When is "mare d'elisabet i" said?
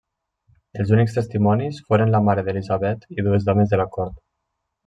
2.31-3.29